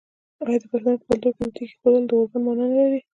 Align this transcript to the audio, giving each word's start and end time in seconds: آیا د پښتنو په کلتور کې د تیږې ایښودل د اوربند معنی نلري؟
آیا 0.43 0.57
د 0.61 0.63
پښتنو 0.71 0.99
په 1.01 1.05
کلتور 1.09 1.29
کې 1.35 1.39
د 1.45 1.49
تیږې 1.55 1.73
ایښودل 1.75 2.03
د 2.07 2.11
اوربند 2.13 2.43
معنی 2.45 2.65
نلري؟ 2.71 3.01